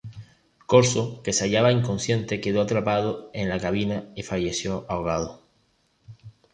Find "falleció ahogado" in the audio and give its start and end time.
4.23-5.43